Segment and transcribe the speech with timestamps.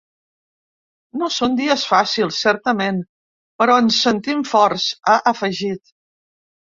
[1.23, 2.97] No són dies fàcils, certament,
[3.63, 5.97] però ens sentim forts, ha afegit.